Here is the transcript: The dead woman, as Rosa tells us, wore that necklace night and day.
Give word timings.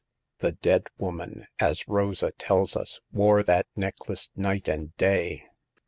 The 0.39 0.53
dead 0.53 0.87
woman, 0.97 1.45
as 1.59 1.87
Rosa 1.87 2.31
tells 2.31 2.75
us, 2.75 3.01
wore 3.11 3.43
that 3.43 3.67
necklace 3.75 4.29
night 4.35 4.67
and 4.67 4.97
day. 4.97 5.43